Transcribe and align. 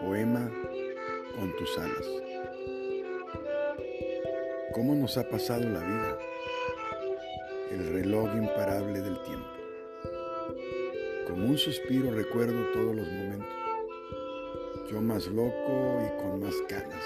Poema 0.00 0.50
con 1.36 1.54
tus 1.56 1.78
alas. 1.78 2.06
¿Cómo 4.72 4.94
nos 4.94 5.18
ha 5.18 5.28
pasado 5.28 5.68
la 5.68 5.80
vida? 5.80 6.18
El 7.72 7.92
reloj 7.92 8.34
imparable 8.34 9.02
del 9.02 9.20
tiempo. 9.22 9.48
Como 11.28 11.48
un 11.48 11.58
suspiro 11.58 12.10
recuerdo 12.12 12.72
todos 12.72 12.96
los 12.96 13.06
momentos. 13.06 13.48
Yo 14.90 15.02
más 15.02 15.26
loco 15.26 16.00
y 16.06 16.22
con 16.22 16.40
más 16.40 16.54
canas. 16.68 17.04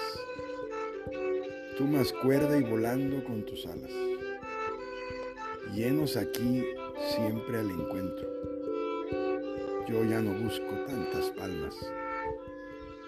Tú 1.77 1.83
más 1.83 2.13
cuerda 2.13 2.57
y 2.57 2.63
volando 2.63 3.21
con 3.25 3.43
tus 3.43 3.65
alas. 3.65 4.14
Llenos 5.73 6.17
aquí 6.17 6.63
siempre 7.15 7.59
al 7.59 7.69
encuentro. 7.69 8.27
Yo 9.87 10.03
ya 10.03 10.21
no 10.21 10.33
busco 10.33 10.73
tantas 10.87 11.29
palmas 11.31 11.75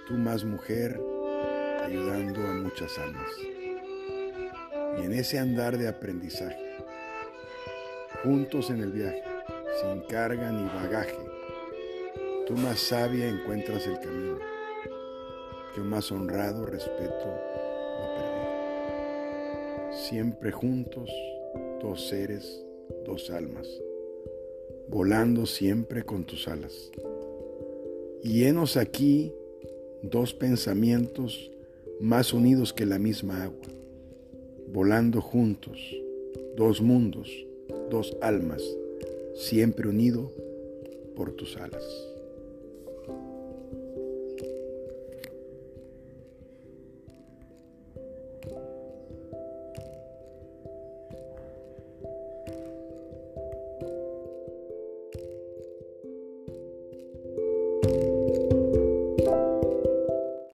tú 0.07 0.13
más 0.13 0.45
mujer, 0.45 0.97
ayudando 1.83 2.47
a 2.47 2.53
muchas 2.53 2.97
almas. 2.97 3.29
Y 4.97 5.01
en 5.01 5.11
ese 5.11 5.37
andar 5.37 5.77
de 5.77 5.89
aprendizaje, 5.89 6.57
juntos 8.23 8.69
en 8.69 8.81
el 8.81 8.93
viaje, 8.93 9.21
sin 9.81 9.99
carga 10.07 10.49
ni 10.51 10.63
bagaje, 10.63 11.19
tú 12.47 12.55
más 12.55 12.79
sabia 12.79 13.27
encuentras 13.27 13.85
el 13.85 13.99
camino, 13.99 14.39
yo 15.75 15.83
más 15.83 16.09
honrado 16.09 16.65
respeto 16.65 17.25
lo 17.99 18.15
perdí. 18.15 19.97
Siempre 20.07 20.53
juntos, 20.53 21.11
dos 21.81 22.07
seres, 22.07 22.63
dos 23.05 23.29
almas, 23.29 23.67
volando 24.87 25.45
siempre 25.45 26.03
con 26.03 26.23
tus 26.23 26.47
alas. 26.47 26.91
Y 28.23 28.45
henos 28.45 28.77
aquí 28.77 29.33
dos 30.01 30.33
pensamientos 30.33 31.51
más 31.99 32.33
unidos 32.33 32.73
que 32.73 32.85
la 32.85 32.99
misma 32.99 33.43
agua, 33.43 33.67
volando 34.71 35.21
juntos, 35.21 35.79
dos 36.55 36.81
mundos, 36.81 37.29
dos 37.89 38.15
almas, 38.21 38.63
siempre 39.35 39.89
unido 39.89 40.31
por 41.15 41.31
tus 41.33 41.57
alas. 41.57 41.83